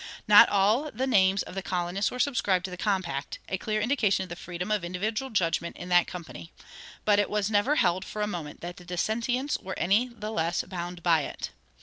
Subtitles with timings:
[0.27, 4.23] Not all the names of the colonists were subscribed to the compact, a clear indication
[4.23, 6.51] of the freedom of individual judgment in that company,
[7.05, 10.63] but it was never for a moment held that the dissentients were any the less
[10.63, 11.51] bound by it.